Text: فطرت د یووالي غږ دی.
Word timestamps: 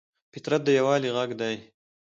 فطرت 0.31 0.61
د 0.65 0.67
یووالي 0.77 1.09
غږ 1.17 1.29
دی. 1.41 1.55